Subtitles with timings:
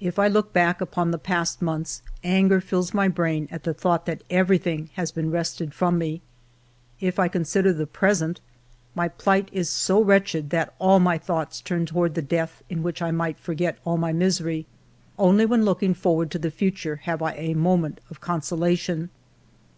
[0.00, 4.04] If I look back upon the past months, anger fills my brain at the thought
[4.04, 6.20] that everything has been wrested from me.
[7.00, 8.42] If I consider the present,
[8.94, 13.00] my plight is so wretched that all my thoughts turn toward the death in which
[13.00, 14.66] I might forget all my misery.
[15.18, 19.08] Only when looking forward to the future have I a moment of consolation.